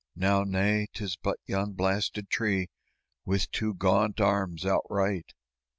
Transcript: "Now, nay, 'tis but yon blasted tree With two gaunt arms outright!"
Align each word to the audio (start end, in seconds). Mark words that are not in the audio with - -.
"Now, 0.15 0.43
nay, 0.43 0.87
'tis 0.91 1.15
but 1.15 1.37
yon 1.45 1.73
blasted 1.73 2.27
tree 2.31 2.69
With 3.23 3.51
two 3.51 3.75
gaunt 3.75 4.19
arms 4.19 4.65
outright!" 4.65 5.35